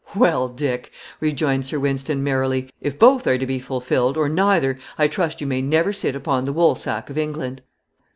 "Well, 0.15 0.47
Dick," 0.47 0.91
rejoined 1.19 1.63
Sir 1.67 1.77
Wynston, 1.77 2.23
merrily, 2.23 2.71
"if 2.81 2.97
both 2.97 3.27
are 3.27 3.37
to 3.37 3.45
be 3.45 3.59
fulfilled, 3.59 4.17
or 4.17 4.27
neither, 4.29 4.79
I 4.97 5.07
trust 5.07 5.41
you 5.41 5.45
may 5.45 5.61
never 5.61 5.93
sit 5.93 6.15
upon 6.15 6.45
the 6.45 6.53
woolsack 6.53 7.11
of 7.11 7.19
England." 7.19 7.61